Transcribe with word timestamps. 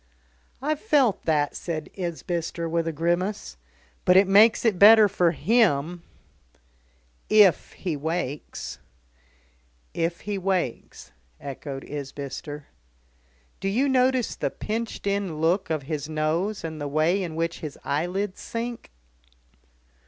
"I've 0.63 0.79
felt 0.79 1.25
that," 1.25 1.55
said 1.55 1.91
Isbister 1.93 2.67
with 2.67 2.87
a 2.87 2.91
grimace. 2.91 3.55
"But 4.03 4.17
it 4.17 4.27
makes 4.27 4.65
it 4.65 4.79
better 4.79 5.07
for 5.07 5.29
him." 5.29 6.01
"If 7.29 7.73
he 7.73 7.95
wakes." 7.95 8.79
"If 9.93 10.21
he 10.21 10.39
wakes," 10.39 11.11
echoed 11.39 11.83
Isbister. 11.83 12.65
"Do 13.59 13.67
you 13.69 13.87
notice 13.87 14.33
the 14.35 14.49
pinched 14.49 15.05
in 15.05 15.39
look 15.39 15.69
of 15.69 15.83
his 15.83 16.09
nose, 16.09 16.63
and 16.63 16.81
the 16.81 16.87
way 16.87 17.21
in 17.21 17.35
which 17.35 17.59
his 17.59 17.77
eyelids 17.85 18.39
sink?" 18.41 18.89